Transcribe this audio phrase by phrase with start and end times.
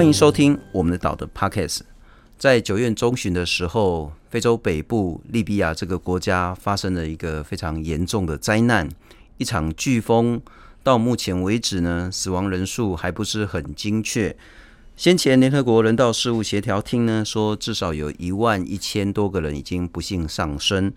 [0.00, 1.80] 欢迎收听我们的岛的 Podcast。
[2.38, 8.88] 在九月中旬的时候，非洲北部利比亚这个国家发生了一个非常严重的灾难，
[9.36, 10.40] 一场飓风。
[10.82, 14.34] 到目前为止呢，死亡人数还不是很精确。
[14.96, 20.90] 先前联合国人道事务协调厅呢说，至少有一万一千多个人已经不幸丧生。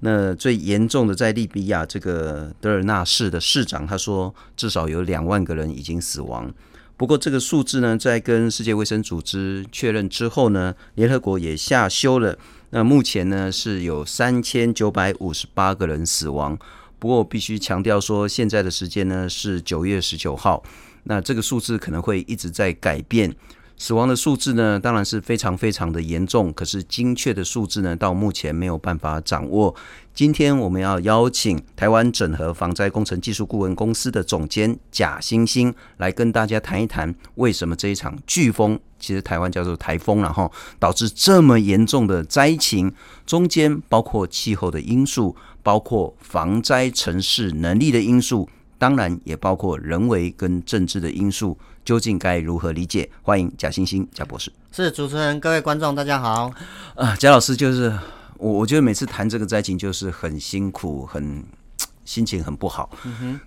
[0.00, 6.50] 那最严重的，在利比亚这个德尔纳市的市长他说，至少有两万个人已经死亡。
[6.96, 12.38] 不过这个数字呢，在跟世界卫生组织确认之后呢，联合国也下修了。
[12.70, 16.58] 那目前呢是有三千九百五十八个人死亡。
[16.98, 20.62] 不过我必须强调说，现在的时间呢是九月十九号。
[21.04, 23.32] 那这个数字可能会一直在改变。
[23.78, 29.74] 死亡的数字呢，当然是非常非常的严重，可是精确的数字呢，到目前没有办法掌握。
[30.14, 42.90] 今天我们要邀请台湾整合防灾工程技术顾问公司的总监贾欣欣来跟大家谈一谈，为什么这一场飓风，其实台湾叫做台风，然后导致这么严重的灾情，
[43.26, 48.48] 中间包括气候的因素，包括防灾城市能力的因素。
[48.78, 53.08] 当然也包括人为跟政治的因素，究竟该如何理解？
[53.22, 54.52] 欢迎贾星星贾博士。
[54.72, 56.52] 是主持人，各位观众，大家好。
[56.96, 57.96] 啊，贾老师就是
[58.38, 61.44] 我，我觉得每次谈这个灾情就是很辛苦，很。
[62.06, 62.88] 心情很不好，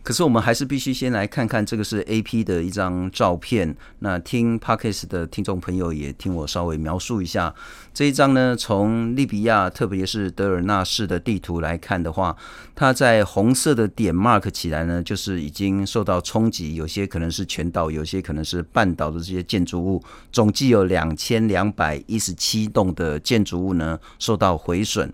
[0.03, 3.75] 可是我们还是必须先来看看这个是 AP 的一张照片。
[3.99, 7.55] 那听 Podcast 的听众朋友也听我稍微描述一下
[7.93, 8.55] 这一张呢。
[8.55, 12.35] 从利比亚，特别是德尔纳市的地图来看的话，
[12.75, 25.09] 它在红色的点 mark 起来呢，就是已经受到冲击，有些可能是全岛，有些可能是半岛的这些建筑物，总计有两千两百一十七栋的建筑物呢受到毁损。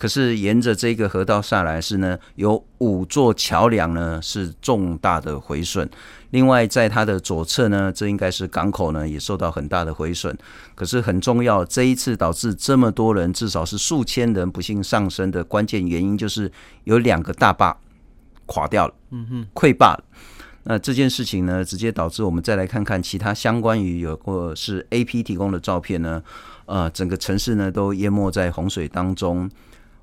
[0.00, 5.86] 可是沿着这个河道下来是呢，有五座桥梁呢是重大的毁损。
[6.30, 10.34] 另外，在它的左侧呢，这应该是港口呢，也受到很大的毁损。
[10.74, 16.50] 可是很重要，这一次导致这么多人，至少是数千人不幸丧生的关键原因，就是
[16.84, 17.76] 有两个大坝
[18.46, 20.04] 垮掉了，嗯哼，溃坝了。
[20.62, 26.22] 那这件事情呢，直接导致我们再来看看其他相关于有过是 AP 提供的照片呢，
[26.64, 29.50] 呃，整个城市呢都淹没在洪水当中。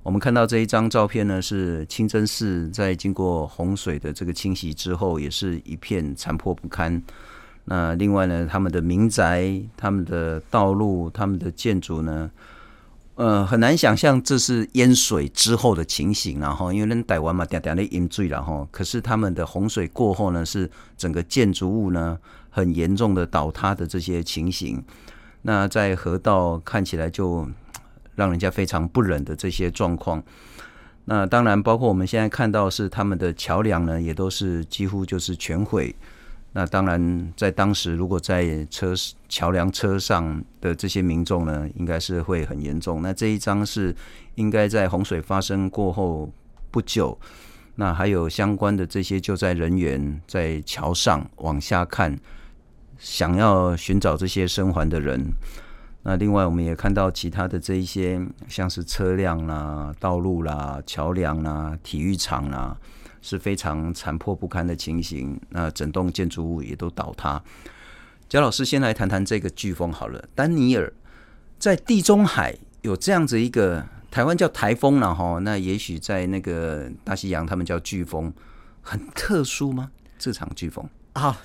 [0.07, 7.03] 我们看到这一张照片呢，是清真寺在经过洪水的这个清洗之后，也是一片残破不堪。
[7.65, 12.31] 那另外呢，他们的民宅、他们的道路、他们的建筑呢，
[13.15, 16.39] 呃，很难想象这是淹水之后的情形。
[16.39, 22.17] 然后，因为人台湾嘛，点点的淹水，然后，可是他们的洪水过后呢，是整个建筑物呢
[22.49, 24.81] 很严重的倒塌的这些情形。
[25.41, 27.45] 那在河道看起来就。
[28.17, 30.21] 让人家非常不忍的这些状况，
[31.05, 35.95] 那当然包括我们现在看到是他们的桥梁呢，也都是几乎就是全毁。
[36.53, 38.95] 那当然，在当时如果在车
[39.29, 43.03] 桥梁车上的这些民众呢，应该是会很严重。
[43.03, 43.95] 那这一张是
[44.33, 46.27] 应该在洪水发生过后
[46.71, 47.15] 不久，
[47.75, 52.17] 那还有相关的这些救灾人员在桥上往下看，
[52.97, 55.31] 想要寻找这些生还的人。
[56.09, 62.77] 那另外，我们也看到其他的这一些，像是车辆啦、道路啦、桥梁啦、体育场啦，
[63.21, 65.37] 是非常残破不堪的情形。
[65.49, 67.43] 那整栋建筑物也都倒塌。
[68.29, 70.23] 贾老师先来谈谈这个飓风好了。
[70.33, 70.93] 丹尼尔
[71.59, 75.39] 在地中海有这样子一个，台湾叫台风了哈。
[75.39, 78.31] 那也许在那个大西洋，他们叫飓风，
[78.81, 79.91] 很特殊吗？
[80.17, 80.89] 这场飓风？
[81.15, 81.35] 好，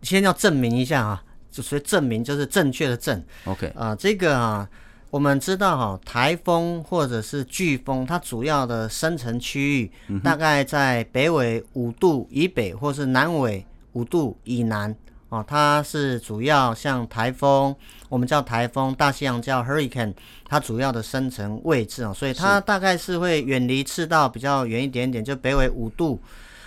[0.00, 1.24] 先要证明一下啊。
[1.52, 3.68] 就所以证明就是正确的正，OK。
[3.68, 4.68] 啊、呃，这个啊，
[5.10, 9.92] 我们知道哈、啊，台风或者是飓风，它主要的生成区域
[10.24, 14.96] 大概在北纬五度以北，或是南纬五度以南。
[15.28, 17.74] 哦，它是主要像台风，
[18.10, 20.12] 我们叫台风，大西洋叫 hurricane，
[20.46, 22.02] 它主要的生成位置。
[22.02, 26.20] 啊，所以它大概是会远离赤道比较远一点点，就北纬五度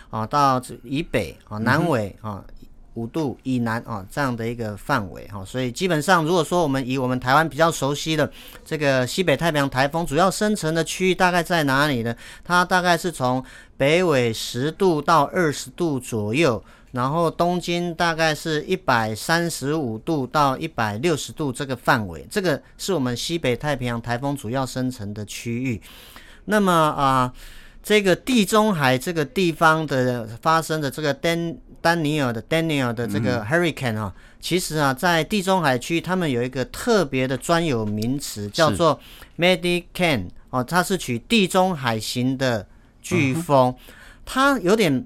[0.10, 2.44] 啊到以北啊，南纬啊。
[2.95, 8.30] 五度以南啊，这样的一个范围哈，所以基本上，如果说我们以我们台湾比较熟悉的
[8.65, 12.15] 这个西北太平洋台风，主要生成的区域大概在哪里呢？
[12.44, 13.44] 它大概是从
[13.77, 25.81] 北纬十度到二十度左右，然后东经大概是一百三十五度到一百六十度这个范围，这个是我们西北太平洋台风主要生成的区域。
[26.45, 27.33] 那么啊，
[27.86, 31.56] 这个地中海这个地方的发生的这个丹。
[31.82, 34.12] 丹尼尔的 Daniel 的这个 Hurricane 啊，
[34.42, 39.00] 其实啊，在地中海区，他们有一个特别的专有名词，叫做
[39.38, 42.66] Medicane 哦，它是取地中海型的
[43.04, 43.76] 飓风，
[44.26, 45.06] 它有点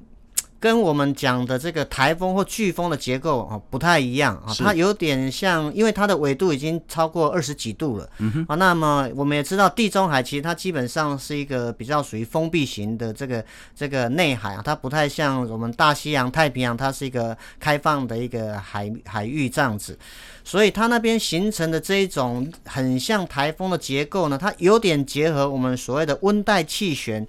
[0.59, 19.97] 跟我们讲的这个台风或飓风的结构啊不太一样啊，它有点像，因为它的纬度已经超过二十几度了，嗯，啊，那么我们也知道地中海其实它基本上是一个比较属于封闭型的这个这个内海啊，它不太像我们大西洋、太平洋，它是一个开放的一个海海域这样子，
[20.43, 27.25] 所以它那边形成的这一种很像台风的结构呢，它有点结合我们所谓的温带气旋。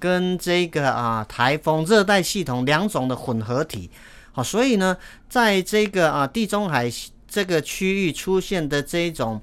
[0.00, 3.88] 跟这个啊台风热带系统两种的混合体，
[4.32, 4.96] 好，所以呢，
[5.28, 6.90] 在这个啊地中海
[7.28, 9.40] 这个区域出现的这一种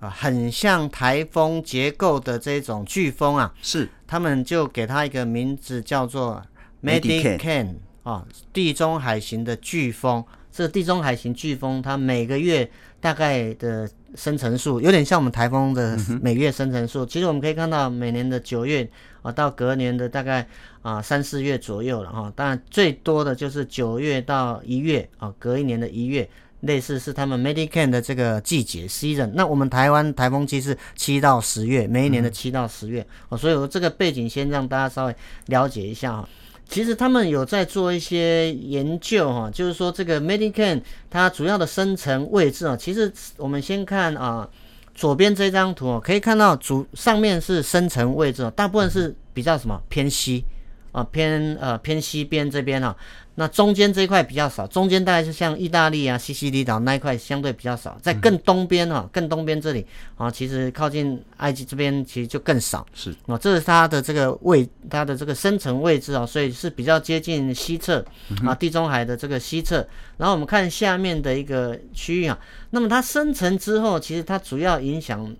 [0.00, 3.88] 啊很像台风结构的这种飓风啊，是。
[4.06, 6.42] 他们就给它一个名字叫做
[6.82, 10.24] Medicaid 啊，地中海型的飓风。
[10.52, 12.68] 这个地中海型飓风它每个月
[13.00, 18.88] 大概的生成数有点像我们台风的每月生成数，其实我们可以看到每年的九月。
[19.22, 20.48] 啊，到隔年的大概
[20.80, 26.26] 啊三四月左右了哈，当然最多的就是九月到一月啊，隔一年的一月，
[26.60, 29.30] 类似是他们 Medicaid 的这个季节 season。
[29.34, 33.02] 那我们台湾台风期是七到十月，每一年的七到十月。
[33.28, 35.14] 哦、嗯，所以我这个背景先让大家稍微
[35.48, 36.26] 了解一下哈。
[36.70, 40.80] 其实他们有在做一些研究哈，就是说这个 Medicare
[41.10, 44.48] 它主要的生成位置啊，其实我们先看啊。
[44.92, 50.44] 左边这张图哦可以看到主上面是生成位置，大部分是比较什么偏西
[50.92, 52.96] 啊，偏呃偏西边这边啊。
[53.36, 62.86] 那中间这一块比较少，中间大概是像意大利啊、西西里岛那一块相对比较少，在更东边哈、啊，更东边这里啊，其实靠近埃及这边其实就更少。
[62.92, 68.04] 是啊，这是它的这个位，它的这个生成位置啊，所以是比较接近西侧
[68.44, 69.76] 啊，地中海的这个西侧。
[70.18, 72.38] 然后我们看下面的一个区域啊，
[72.70, 75.34] 那么它生成之后，其实它主要影响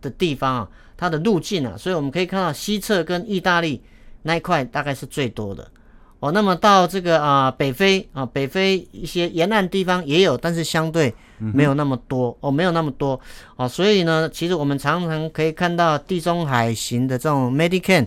[0.00, 3.82] 的地方啊，它的路径啊，所以我们可以看到西侧跟意大利
[4.22, 5.66] 那一块大概是最多的。
[6.20, 13.18] 哦，那么到这个啊、呃、北非啊北非一些沿岸地方也有，但是相对没有那么多、嗯、哦，没有那么多
[13.56, 18.06] 哦，所以呢，其实我们常常可以看到地中海型的这种 Medicaid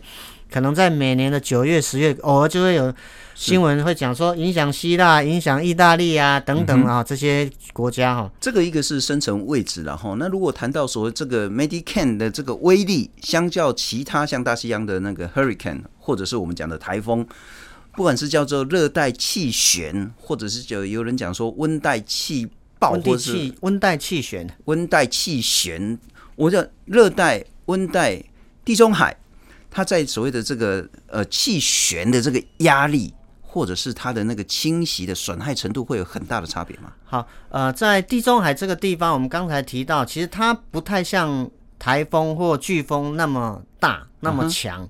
[0.52, 2.94] 可能在每年的九月、十月偶尔就会有
[3.34, 8.32] 新闻会讲说影响希腊、影响意大利啊等等啊、嗯、这些国家哈、哦。
[8.40, 17.26] 这个一个是生成位置了哈，那如果谈到所谓这个 Medicaid 的这个威力，相较其他像大西洋的那个 Hurricane 或者是我们讲的台风。
[17.96, 26.00] 不管是叫做热带气旋，或者是就有人讲说温带气暴，或是温带气旋，温带气旋，
[26.36, 28.20] 我叫热带、温带、
[28.66, 29.16] 地中海，
[29.70, 36.92] 它在所谓的这个呃气旋的这个压力，或者是它的那个侵袭的损害程度，会有很大的差别吗？
[37.06, 41.48] 好，呃，在地中海这个地方，我们刚才提到，其实它不太像
[41.78, 44.84] 台风或飓风那么大，那么强。
[44.84, 44.90] Uh.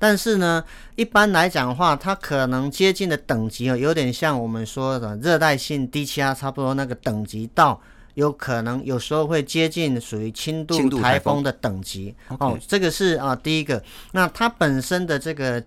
[0.00, 0.64] 但是呢，
[0.96, 7.78] 一般来讲的话，它可能接近的等级哦，有点像我们说的热带性低气压，差不多那个等级到，
[8.14, 12.58] 有可能有时候会接近属于轻度台风的等级哦。
[12.66, 13.82] 这个是啊，第一个。
[14.12, 15.62] 那它本身的这个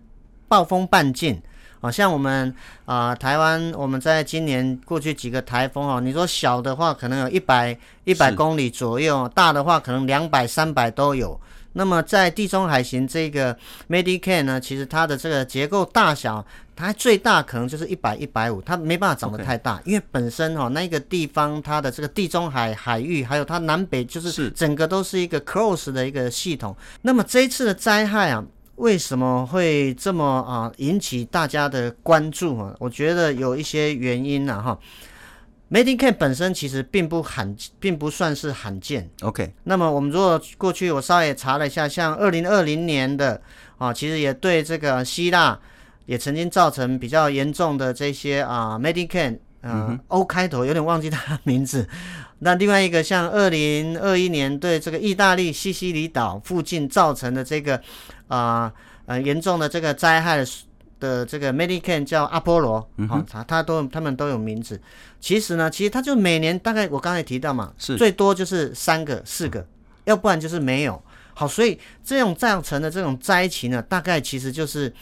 [0.48, 1.40] 暴风半径
[1.82, 2.52] 啊，像我们
[2.86, 11.40] 啊台湾，我们在今年过去几个台风哦，你说小的话可能有一百一百公里左右，大的话可能两百三百都有。
[11.74, 13.56] 那么在地中海型这个
[13.90, 16.46] Medicare 呢，其实它的这个结构大小，
[16.76, 26.76] 它最大可能就是一百一百五，它没办法长得太大.因为本身哈、哦、那个地方它的这个地中海海域，还有它南北就是整个都是一个 close 的一个系统。
[27.02, 28.44] 那么这一次的灾害啊，
[28.76, 32.74] 为什么会这么啊引起大家的关注啊？
[32.80, 34.80] 我觉得有一些原因呢、啊、哈。
[35.74, 39.10] Medicaid 本身其实并不罕，并不算是罕见。
[39.22, 43.42] OK，那么我们如果过去我稍微查了一下，像二零二零年的
[43.80, 45.60] 啊，其实也对这个希腊
[46.06, 51.90] 也曾经造成比较严重的这些啊 Medicaid，嗯，O、啊、开头有点忘记它的名字。
[52.38, 57.82] 那另外一个像二零二一年对这个意大利西西里岛附近造成的这个
[58.28, 58.72] 啊
[59.08, 60.48] 呃严重的这个灾害的。
[61.04, 62.80] 的这个 Medicaid 叫阿波罗，
[63.10, 64.80] 好，它它都他们都有名字。
[65.20, 69.68] 其实呢，其实它就每年大概我刚才提到嘛，是最多就是三个、四个，
[70.06, 71.02] 要不然就是没有。
[71.34, 74.94] 好，所以这种造成的这种灾情呢，大概其实就是。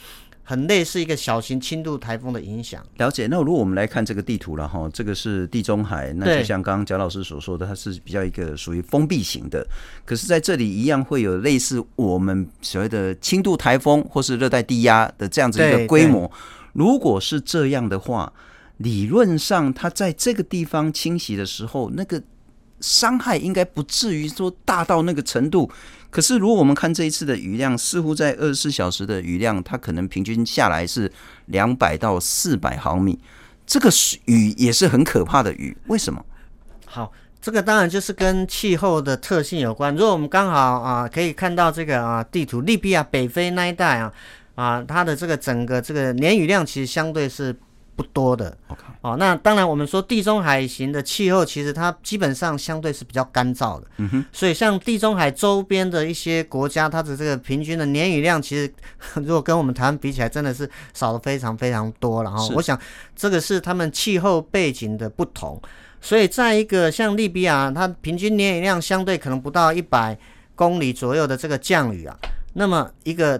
[0.51, 2.85] 很类似一个小型轻度台风的影响。
[2.97, 3.25] 了解。
[3.27, 9.65] 那如果我们来看这个地图了哈，这个是地中海，那就像刚刚贾老师所说的，它是比较一个属于封闭型的。
[10.03, 16.29] 可是在这里一样会有类似我们所谓的轻度台风或是热带低压的这样子一个规模。
[16.73, 18.33] 如果是这样的话，
[18.79, 22.21] 理论上它在这个地方侵袭的时候，那个
[22.81, 25.71] 伤害应该不至于说大到那个程度。
[26.11, 31.11] 可是如果我们看这一次的雨量，似乎在二十四小时的雨量，它可能平均下来是
[31.47, 33.17] 两百到四百毫米，
[33.65, 33.89] 这个
[34.25, 36.23] 雨也是很可怕的雨，为什么？
[36.85, 37.11] 好。
[37.43, 39.91] 这个当然就是跟气候的特性有关。
[39.95, 44.13] 如果我们刚好啊，可以看到这个啊地图，利比亚北非那一带啊，
[44.53, 47.51] 啊，它的这个整个这个年雨量其实相对是
[48.01, 48.57] 不多的。
[48.67, 53.87] OK，哦，那当然我们说地中海型的气候，其实它基本上相对是比较干燥的。
[53.97, 54.25] 嗯哼。
[54.31, 58.73] 所以像地中海周边的一些国家，它的这个平均的年雨量，其实
[59.15, 62.31] 如果跟我们台湾比起来，真的是少了非常非常多了。
[62.31, 62.79] 然后我想
[63.15, 65.61] 这个是他们气候背景的不同。
[66.03, 70.17] 所以，在一个像利比亚，它平均年雨量相对可能不到一百
[70.55, 72.17] 公里左右的这个降雨啊，
[72.53, 73.39] 那么一个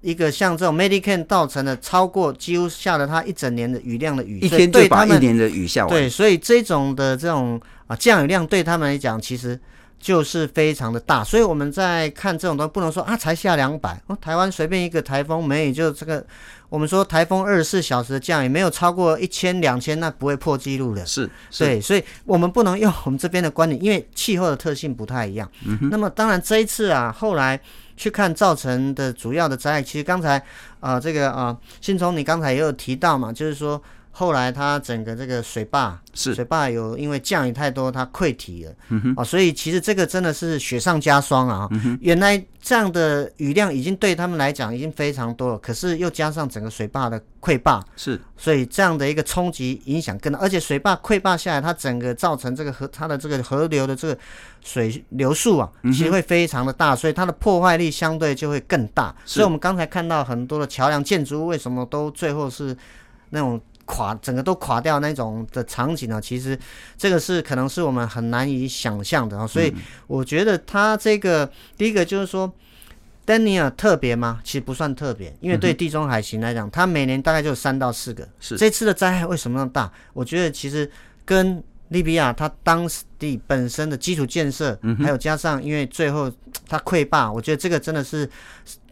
[0.00, 5.90] 一个像这种 Medicane 造成的超过几乎下了它一整年的雨量的雨，一天就把一年的雨下完。
[5.90, 9.58] 对，所以这种的这种啊降雨量对他们来讲，其实。
[10.02, 16.24] 就是非常的大，所以我们在看这种东西，不能说啊才下两百哦，台湾随便一个台风没雨就这个，
[16.70, 21.04] 我们说台风二十四小时的降雨没有超过一千两千，那不会破纪录的。
[21.04, 25.46] 是，是，对，所以我们不能用我们这边的观点，因为气候的特性不太一样。
[25.66, 25.90] 嗯哼。
[25.90, 27.60] 那么当然这一次啊，后来
[28.00, 30.38] 去看造成的主要的灾害，其实刚才
[30.80, 33.80] 啊、呃、这个啊信聪你刚才也有提到嘛，就是说。
[34.12, 41.68] 后来它整个这个水坝是水坝有因为降雨太多，它溃堤了，嗯哼，哦，所以其实这个真的是雪上加霜啊！
[42.00, 54.18] 原来这样的雨量已经对他们来讲已经非常多了，可是又加上整个水坝的溃坝，是，所以这样的一个冲击影响更大，而且水坝溃坝下来，它整个造成这个河它的这个河流的这个
[54.62, 59.14] 水流速啊，其实会非常的大，所以它的破坏力相对就会更大。
[59.24, 62.76] 所以我们刚才看到很多的桥梁建筑物为什么都最后是
[63.30, 63.58] 那种。
[63.90, 66.56] 垮，整个都垮掉那种的场景呢，其实
[66.96, 69.44] 这个是可能是我们很难以想象的啊。
[69.44, 69.74] 所以
[70.06, 72.50] 我觉得他这个第一个就是说，
[73.24, 74.40] 丹尼尔特别吗？
[74.44, 78.26] 其实不算特别，因为对地中海型来讲，它每年大概就三到四个。
[78.38, 79.90] 是这次的灾害为什么那么大？
[80.12, 80.88] 我觉得其实
[81.24, 86.30] 跟利比亚它当地本身的基础建设，还有加上因为最后
[86.68, 88.28] 它溃坝，我觉得这个真的是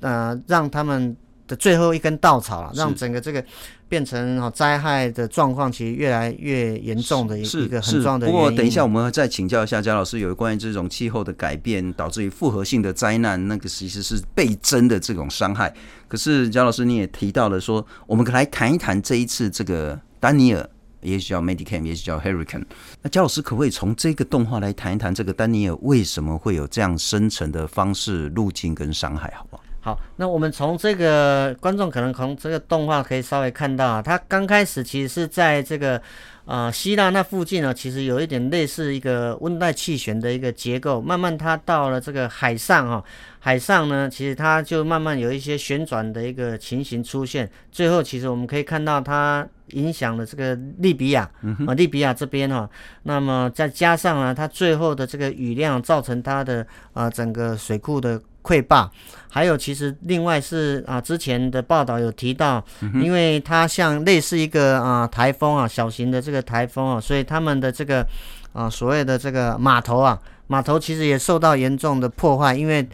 [0.00, 1.16] 呃让他们
[1.48, 3.44] 的最后一根稻草了，让整个这个。
[3.88, 8.26] 变成哈灾害的状况，其实越来越严重的一一个很重要的。
[8.26, 15.72] 不过等一下我们再请教一下贾老师，有关于这种气候的改变导致于复合性的灾难，那个其实是倍增的这种伤害。
[16.06, 20.68] 可是贾老师你也提到了说，我们可来谈一谈这一次这个丹尼尔，
[21.00, 22.66] 也许叫 Medicane，也许叫 Hurricane。
[23.00, 29.62] 那焦老师可不可以从这个动画来谈一谈这个丹尼尔为什么会有这样生成的方式、路径跟伤害，好不好？
[29.88, 35.98] 好，那我们从这个观众可能从这个动画可以稍微看到啊，它刚开始其实是在这个
[36.44, 43.02] 呃希腊那附近呢，其实有一点类似一个温带气旋的一个结构，慢慢它到了这个海上哈，
[43.38, 51.22] 海上呢其实它就慢慢有一些旋转的一个情形出现，最后其实我们可以看到它影响了这个利比亚
[51.66, 52.68] 啊，利比亚这边哈，
[53.04, 58.20] 那么再加上呢，它最后的这个雨量造成它的啊整个水库的。
[58.48, 58.90] 溃坝，
[59.28, 62.64] 还有其实另外是啊，之前的报道有提到，
[62.94, 68.06] 因为它像类似一个啊台风啊，小型的这个台风啊，所以他们的这个
[68.54, 72.88] 啊所谓的这个码头啊，码头其实也受到严重的破坏，因为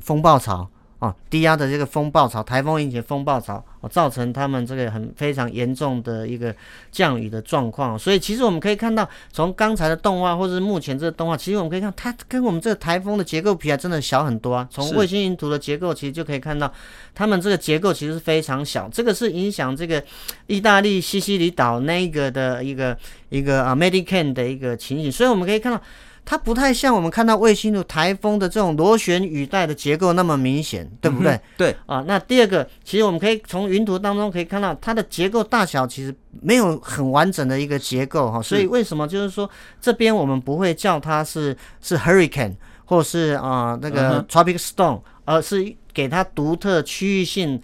[0.00, 0.68] 风暴潮。
[1.00, 6.54] 哦，低压的这个风暴潮，台风引起的风暴潮，哦，造成他们这个很非常严重的一个
[6.92, 7.98] 降雨的状况。
[7.98, 14.68] 所以其实我们可以看到，从刚才的动画，或者是目前这个动画，其实我们可以看，它跟我们这个台风的结构比啊真的小很多啊。
[14.70, 16.70] 从卫星云图的结构，其实就可以看到，
[17.14, 18.86] 他们这个结构其实是非常小。
[18.92, 20.04] 这个是影响这个
[20.48, 22.94] 意大利西西里岛那个的一个
[23.30, 25.10] 一个啊 Medicane 的一个情景。
[25.10, 25.80] 所以我们可以看到。
[26.24, 31.32] 它不太像我们看到卫星的台风的这种螺旋雨带的结构那么明显，对不对？
[31.32, 32.04] 嗯、对啊。
[32.06, 38.40] 那第二个，其实我们可以从云图当中可以看到，它的结构大小其实没有很完整的一个结构哈。
[38.40, 39.48] 所以为什么就是说
[39.80, 47.60] 这边我们不会叫它是是 hurricane 或是啊那个 tropic storm，而是给它独特区域性。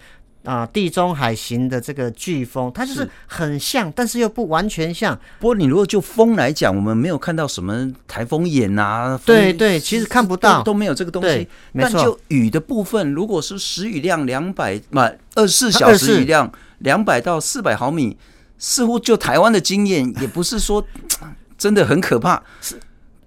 [0.47, 5.13] 啊，地中海型的这个飓风，它就是很像，是但是又不完全像。
[5.39, 11.45] 不过你如果就风来讲，我们没有看到什么台风眼啊，对对，其实看不到都，都没有这个东西。
[11.77, 14.99] 但就雨的部分，如果是时雨量两百，不，
[15.35, 16.49] 二十四小时雨量
[16.79, 18.17] 两百到四百毫米，
[18.57, 20.81] 似乎就台湾的经验，也不是说
[21.57, 22.79] 真的很可怕，是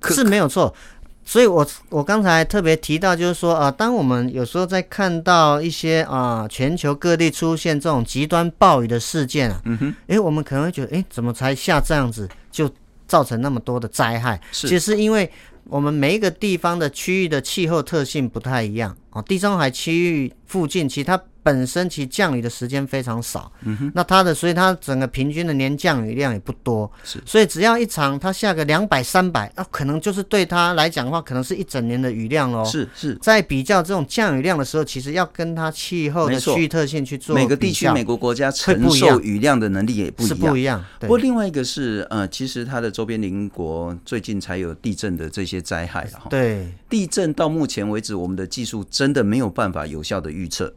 [0.08, 0.74] 是没有错。
[1.30, 1.58] 所以我，
[1.90, 12.68] 我我刚才特别提到，就是说，啊，当我们有时候在看到一些啊，全球各地出现这种极端暴雨的事件啊，嗯哼，诶，我们可能会觉得，诶，怎么才下这样子就
[13.06, 14.40] 造成那么多的灾害？
[14.50, 15.30] 是，其实是因为
[15.68, 19.22] 我们每一个地方的区域的气候特性不太一样啊。
[19.22, 21.16] 地中海区域附近，其实它
[21.50, 32.64] 本身其实降雨的时间非常少，嗯哼，那它的所以它整个平均的年降雨量也不多，是，所以只要一场它下个两百三百，那可能就是对它来讲的话，可能是一整年的雨量喽。
[32.64, 40.84] 是是，在比较这种降雨量的时候，其实要跟它气候的区域特性去做，每个地区、每个国家承受雨量的能力也不一样，是不一样。
[41.00, 46.26] 不过另外一个是呃，其实它的周边邻国最近才有地震的这些灾害了哈。
[46.30, 50.72] 对，地震到目前为止，我们的技术真的没有办法有效的预测。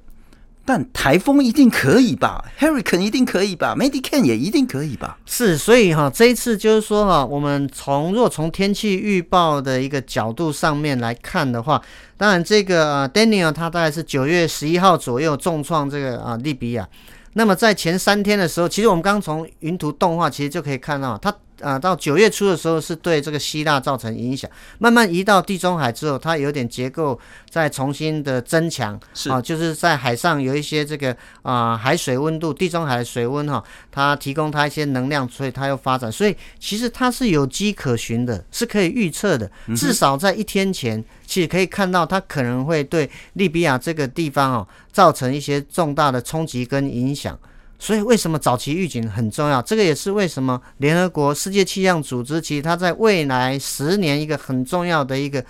[0.65, 5.17] 但台风一定可以吧？Hurricane 一定可以吧？Medican 也一定可以吧？
[5.25, 11.81] 是，所以哈，这一次就是说哈，我们从若从天气预报的一个角度上面来看的话，
[12.15, 16.87] 当然这个 Daniel 他大概是九月十一号左右重创这个啊利比亚。
[17.33, 21.33] 那么在前三天的时候，其实我们刚从云图动画其实就可以看到它。
[21.63, 27.17] 啊，到九月初的时候是对这个希腊造成影响，慢慢移到地中海之后，它有点结构
[27.49, 47.39] 再重新的增强，是啊，就是在海上有一些这个啊海水温度，地中海的水温哈、啊，它提供它一些能量，所以它又发展，所以其实它是有迹可循的，是可以预测的，至少在一天前，其实可以看到它可能会对利比亚这个地方哦、啊、造成一些重大的冲击跟影响。
[47.83, 49.61] 所以，为什么早期预警很重要？
[49.61, 55.43] 这个也是为什么联合国世界气象组织其实它在未来十年一个很重要的一个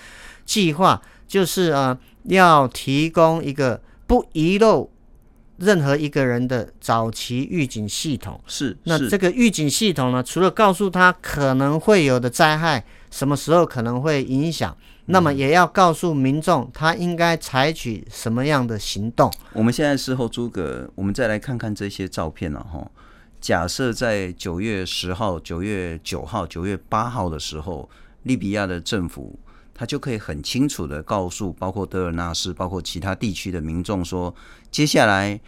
[0.43, 4.89] 计划，就是呃要提供一个不遗漏
[5.57, 8.41] 任何一个人的早期预警系统。
[8.47, 14.75] 是，那这个预警系统呢，除了告诉他可能会有的灾害，什么时候可能会影响。
[15.05, 19.31] 那么也要告诉民众，他应该采取什么样的行动。
[19.51, 22.89] 我们现在事后诸葛，我们再来看看这些照片了哈。
[23.39, 27.87] 假设在九月十号、九月九号、九月八号的时候，
[28.23, 29.37] 利比亚的政府
[29.75, 34.33] 他就可以很清楚的告诉，包括德尔纳市、包括其他地区的民众说，
[34.71, 35.39] 接下来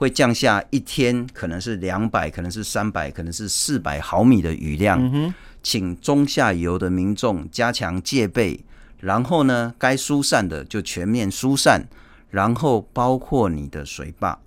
[0.00, 4.98] 会降下一天，可能是两百，可能是三百，可能是四百毫米的雨量。
[4.98, 8.58] 嗯，请中下游的民众加强戒备。
[9.00, 11.86] 然后呢，该疏散的就全面疏散，
[12.30, 14.38] 然后包括你的水坝，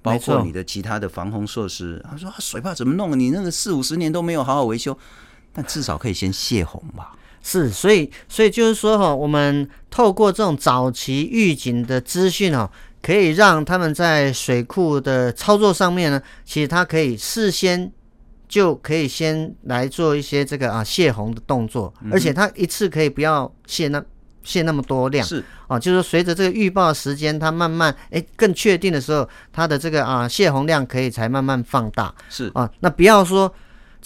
[0.00, 2.02] 包括你的其他的防洪设施。
[2.10, 3.20] 他说：“水坝怎么弄？
[3.20, 4.96] 你那个四五十年都没有好好维修，
[5.52, 7.12] 但至少可以先泄洪吧？”
[7.44, 12.70] 是，所以，所以就是说哈，我们透过这种早期预警的资讯哈，
[13.02, 17.92] 可以让他们在水库的操作上面呢，其实它可以事先。
[18.48, 24.00] 就可以先来做一些这个啊泄洪的动作，而且它一次可以不要泄那
[24.44, 25.42] 泄那么多量，是。
[25.66, 32.48] 啊，就是说随着这个预报时间，它慢慢哎更确定的时候，它的这个啊泄洪量可以才慢慢放大，是。
[32.54, 33.52] 啊，那不要说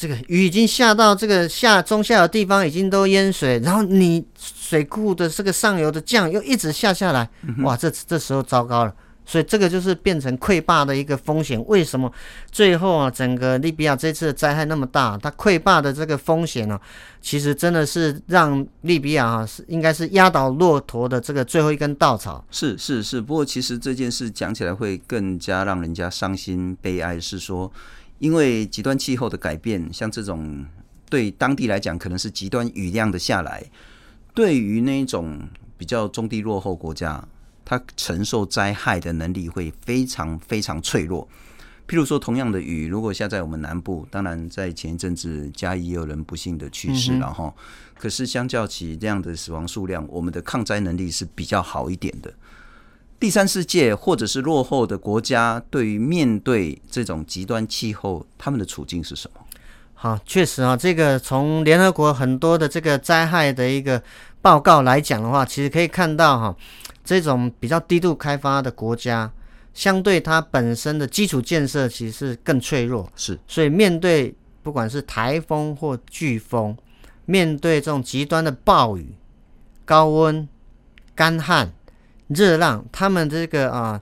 [0.01, 8.95] 这个雨已经下到这个下中下游地方已经都淹水，然后你水库的这个上游的降又一直下下来，哇，这这时候糟糕了。
[9.27, 11.63] 所以这个就是变成溃坝的一个风险。
[11.67, 12.11] 为什么
[12.51, 15.19] 最后啊，整个利比亚这次的灾害那么大？
[15.19, 16.81] 它溃坝的这个风险呢、啊，
[17.21, 22.43] 其实真的是让利比亚啊，是应该是压倒骆驼的这个最后一根稻草。
[22.51, 27.71] 是是是，不过其实这件事讲起来会更加让人家伤心悲哀，是说
[28.21, 30.65] 因为极端气候的改变，像这种
[31.11, 33.65] 对当地来讲可能是极端雨量的下来，
[34.33, 35.41] 对于那种
[35.77, 37.27] 比较中低落后国家。
[37.63, 41.29] 它承受灾害的能力会非常非常脆弱。
[41.87, 47.55] 譬如说，同样的雨，如果下在我们南部，当然在前一阵子嘉义也有人不幸的去世了哈。
[47.97, 52.35] 可是相较起这样的死亡数量，我们的抗灾能力是比较好一点的。
[53.21, 59.41] 第三世界或者是落后的国家，对于面对这种极端气候，他们的处境是什么？
[59.93, 64.03] 好，确实啊，这个从联合国很多的这个灾害的一个
[64.41, 66.57] 报告来讲的话，其实可以看到哈。
[67.05, 69.31] 这种比较低度开发的国家，
[69.75, 73.39] 相对它本身的基础建设其实是更脆弱，是。
[73.47, 76.77] 所以面对不管是台风或飓风，
[77.27, 79.15] 面对这种极端的暴雨、
[79.85, 80.49] 高温、
[81.15, 81.73] 干旱、
[82.31, 84.01] 热浪，他们这个啊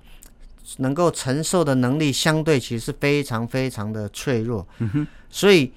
[0.76, 4.66] 能够承受的能力相对其实是非常非常的脆弱。
[4.78, 5.06] 嗯。
[5.30, 5.72] 所以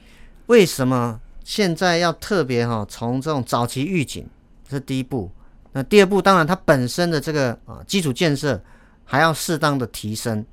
[0.45, 4.25] 为什么现在要特别哈、啊、从这种早期预警，
[4.67, 5.31] 这是第一步。
[5.73, 8.61] 那第二步，当然它本身的这个啊基础建设
[9.05, 10.45] 还要适当的提升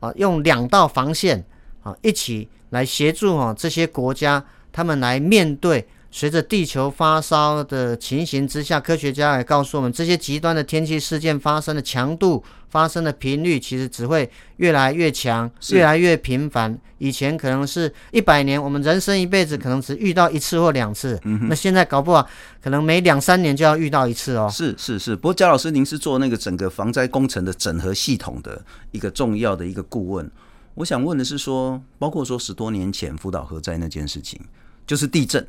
[0.00, 1.44] 啊，用两道防线
[1.82, 16.78] 啊一起来协助啊这些国家，他们来面对随着地球发烧的情形之下，科学家也告诉我们，这些极端的天气事件发生的强度、发生的频率，其实只会越来越强，越来越频繁。
[16.98, 22.28] 以前可能是一百年，我们人生一辈子可能只遇到一次或两次，嗯，那现在搞不好
[22.62, 24.50] 可能每两三年就要遇到一次哦。
[24.52, 30.30] 是是是，不过焦老师，您是做那个整个防灾工程的整合系统的一个重要的一个顾问，
[30.74, 34.38] 我想问的是说，包括说十多年前福岛核灾那件事情，
[34.86, 35.44] 就是地震。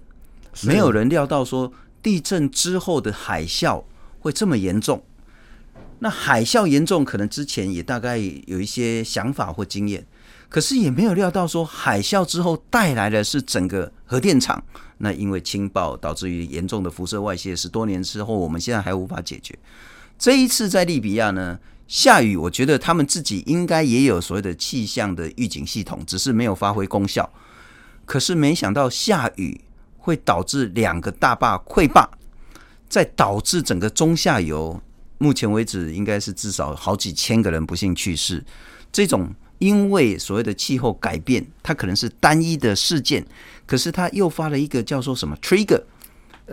[0.61, 3.83] 没有人料到说地震之后的海啸
[4.19, 5.03] 会这么严重。
[5.99, 10.05] 那海啸严重，可能之前也大概有一些想法或经验，
[10.49, 14.61] 可是也没有料到说海啸之后带来的是整个核电厂。
[14.97, 19.57] 那因为氢爆导致于严重的辐射外泄，十多年之后我们现在还无法解决。
[20.19, 27.29] 这一次在利比亚呢，下雨，我觉得他们自己应该也有所谓的气象的预警系统，只是没有发挥功效。
[28.05, 29.61] 可是没想到下雨。
[30.03, 32.05] 会导致两个大坝溃坝，
[32.89, 34.81] 再导致整个中下游，
[35.17, 38.43] 目前为止应该是至少好几千个人不幸去世。
[38.91, 43.25] 这种因为所谓的气候改变，它可能是单一的事件，
[43.65, 45.81] 可是它诱发了一个叫做什么 trigger，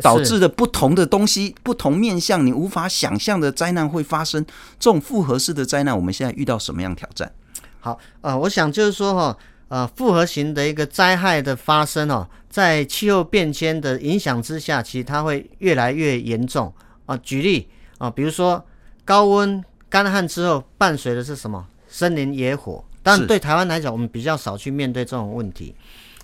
[0.01, 4.47] 导致的不同的东西、不同面向，你无法想象的灾难会发生。
[4.79, 7.33] 这种复合式的灾难，我们现在遇到什么样挑战？
[7.81, 9.37] 好啊、呃，我想就是说哈。
[9.71, 16.71] 呃，复合型的一个灾害的发生哦，在气候变迁的影响之下，其实它会越来越严重
[17.07, 17.17] 啊。
[17.19, 18.63] 举例啊，比如说
[19.05, 21.65] 高温干旱之后，伴随的是什么？
[21.89, 22.85] 森林野火。
[23.03, 25.75] 但，对台湾来讲，我们比较少去面对这种问题。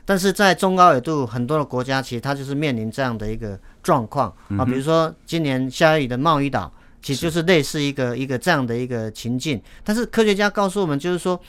[0.04, 4.64] 但是在中高纬度很多的国家，其实它就是面临这样的一个状况啊。
[4.64, 9.62] 比如说今年下雨的贸易岛，其实就是类似一个一个这样的一个情境。
[9.82, 11.40] 但是科学家告诉我们，就是说。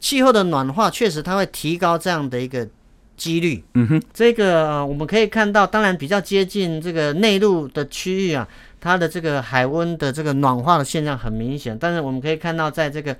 [0.00, 2.68] 气候的暖化确实它会提高这样的一个
[3.16, 3.62] 几率。
[3.74, 8.46] 嗯哼，这个、呃、我们可以看到，当然比较接近这个内陆的区域啊，
[8.80, 11.76] 它的这个海温的这个暖化的现象很明显。
[11.78, 13.12] 但是我们可以看到，在这个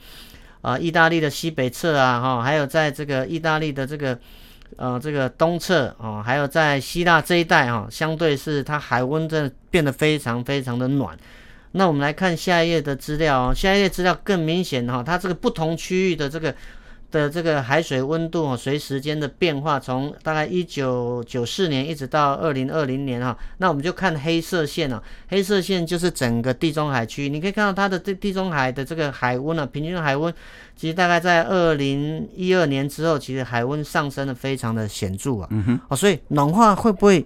[0.61, 4.18] 啊、呃、意大利的西北侧啊，哈，还有在这个意大利的这个
[4.76, 11.16] 呃这个东侧啊、哦，还有在希腊这一带哈、哦，相对是它海温真的变得非常非常的暖。
[11.76, 16.54] 那我们来看下一页的资料哦，下一页资料更明显哈，它这个不同区域的这个
[17.20, 30.35] 的这个海水温度哦，随时间的变化，从大概一九九四年一直到二零二零年哈，那我们就看黑色线哦，黑色线就是整个地中海区，你可以看到它的这地中海的这个海温呢，平均海温
[30.77, 37.24] 其实大概在二零一二年之后，其实海温上升的非常的显著啊，嗯哼，哦，所以暖化会不会？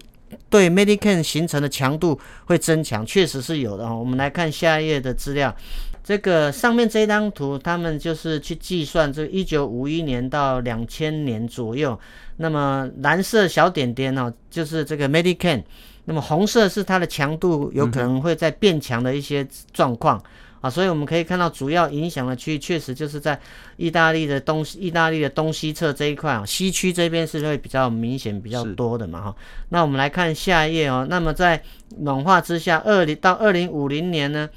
[0.51, 3.94] 对 Medicane 形成的强度会增强，确实是有的哈。
[3.94, 5.55] 我们来看下一页的资料，
[6.02, 11.98] 这个上面这张图，他们就是去计算这一九五一年到两千年左右，
[12.37, 15.62] 那么蓝色小点点呢，就是这个 Medicane，
[16.04, 20.22] 那么红色是它的强度有可能会在变强的一些状况。
[20.61, 23.38] 啊，所以我们可以看到，主要影响的区域确实就是在
[23.76, 29.37] 意大利的东西，意大利的东西侧这一块啊，西区这边是会比较明显、比较多的嘛哈。
[29.68, 31.06] 那我们来看下一页哦。
[31.08, 31.62] 那么在
[31.98, 34.50] 暖化之下，二零到二零五零年呢，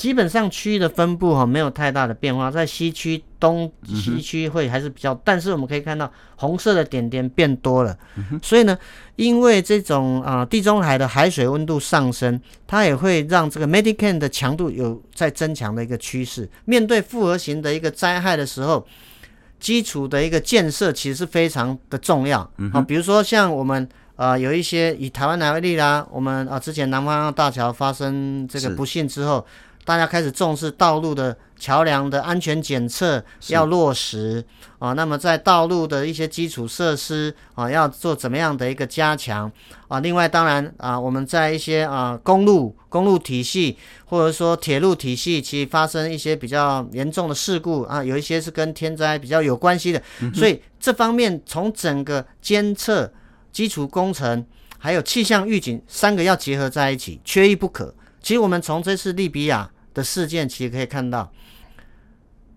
[0.00, 7.94] 基本上区域的分布哈没有太大的变化，在西区、东西区会还是比较，但是我们可以看到红色的点点变多了。
[8.42, 8.78] 所以呢，
[9.16, 16.48] 因为这种啊地中海的海水温度上升，它也会让这个 Medicane 的强度有在增强的一个趋势。
[16.64, 18.86] 面对复合型的一个灾害的时候，
[19.58, 22.40] 基础的一个建设其实是非常的重要。
[22.72, 23.86] 啊，比如说像我们
[24.16, 29.44] 啊有一些以台湾来为例啦，我们啊之前南方大桥发生这个不幸之后。
[29.90, 34.44] 大家开始重视道路的桥梁的安全检测要落实
[34.78, 39.50] 啊，那么在道路的一些基础设施啊，要做怎么样的一个加强
[39.88, 39.98] 啊？
[39.98, 50.00] 另外，当然啊，我们在一些啊公路公路体系或者说铁路体系，其实发生一些比较严重的事故啊，有一些是跟天灾比较有关系的，
[50.32, 53.12] 所以这方面从整个监测、
[53.50, 54.46] 基础工程
[54.78, 57.92] 还有气象预警三个要结合在一起，缺一不可。
[58.22, 61.30] 其实我们从这次利比亚的事件，其实可以看到，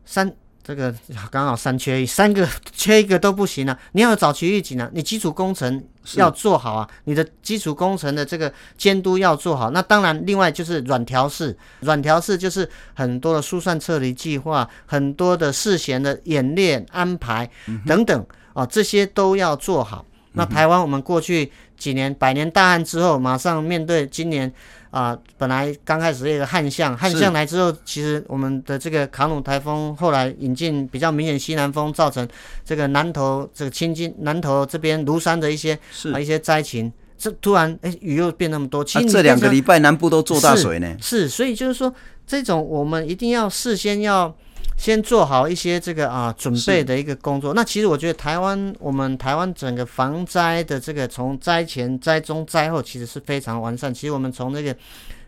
[0.06, 0.32] 三
[0.64, 0.96] 这个
[1.30, 3.78] 刚好三缺一，三个缺一个都不行啊！
[3.92, 5.84] 你要早期预警啊，你基础工程
[6.16, 9.72] 要做好啊，你的基础工程的这个监督要做好。
[9.72, 17.50] 那当然，另外就是软调试，软调试就是很多的疏散撤离计划，很多的事前的演练安排
[17.86, 20.06] 等等啊，这些都要做好。
[20.32, 24.54] 那台湾我们过去几年百年大旱之后，马上面对今年。
[24.94, 32.28] 啊、呃，本来刚开始一个旱象，旱象来之后，其实我们的这个卡努台风后来引进比较明显西南风，造成
[32.64, 35.74] 这个南投这个青金南投这边庐山的一些
[36.14, 40.96] 啊一些灾情，这突然哎雨又变那么多，其实、啊、这两个礼拜南部都做大水呢。
[41.02, 41.92] 是，是，所以就是说，
[42.28, 44.32] 这种我们一定要事先要
[44.78, 47.54] 先做好一些这个啊准备的一个工作。
[47.54, 53.94] 那其实我觉得台湾，我们台湾整个防灾的这个从灾前、灾中、灾后，其实是非常完善。
[53.94, 54.76] 其实我们从那个。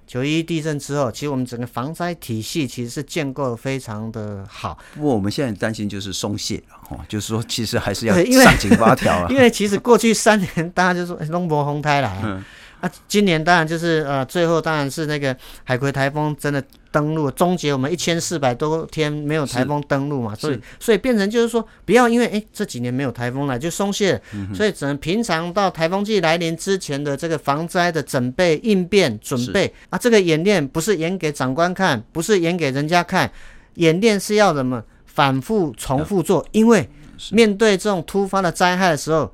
[0.08, 4.78] 九一地震之后，其实我们整个防灾体系其实是建构的非常的好。
[4.94, 9.30] 不过我们现在担心就是松懈了哈，就是说其实还是要上紧发条了。
[9.34, 12.22] 因为其实过去三年大家就说龙伯红台来啊。
[12.24, 12.46] 嗯
[12.86, 33.32] 啊，今年当然就是呃，最后当然是那个海葵台风真的登陆，终结我们一千四百多天没有台风登陆嘛，所以所以变成就是说，不要因为哎这几年没有台风来就松懈，嗯、所以只能平常到台风季来临之前的这个防灾的准备应变准备啊，这个演练不是演给长官看，不是演给人家看，
[33.76, 36.88] 演练是要什么反复重复做，因为
[37.32, 39.34] 面对这种突发的灾害的时候。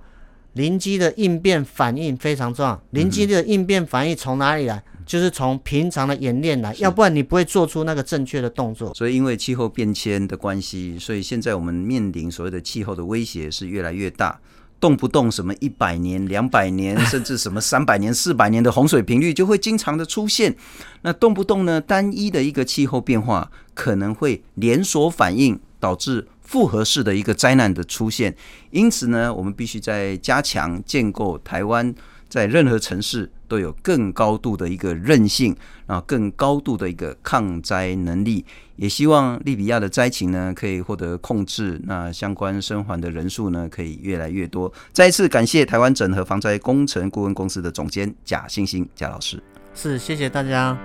[0.53, 2.81] 灵机的应变反应非常重要。
[2.91, 4.75] 灵机的应变反应从哪里来？
[4.75, 8.93] 嗯、就是从平常的演练来，要不然你不会做出那个正确的动作。
[8.93, 14.39] 所以，因为气候变迁的关系，所以现在我们面临所谓的气候的威胁是越来越大，
[14.79, 20.55] 动不动什么一百年、两百年，甚至什么三百年、四百年的洪水频率就会经常的出现。
[21.01, 26.27] 那动不动呢，单一的一个气候变化可能会连锁反应，导致。
[26.51, 28.35] 复合式的一个灾难的出现，
[28.71, 31.95] 因此呢，我们必须在加强建构台湾
[32.27, 35.55] 在任何城市都有更高度的一个韧性，
[35.87, 38.45] 然后更高度的一个抗灾能力。
[38.75, 44.69] 也希望利比亚的灾情呢可以获得控制，那相关生还的人数呢可以越来越多。
[44.91, 49.41] 再一次感谢台湾整合防灾工程顾问公司的总监贾星星贾老师，
[49.73, 50.77] 是谢谢大家。